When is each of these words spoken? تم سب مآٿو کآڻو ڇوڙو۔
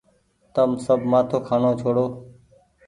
تم 0.53 0.69
سب 0.85 0.99
مآٿو 1.11 1.37
کآڻو 1.47 1.71
ڇوڙو۔ 1.79 2.05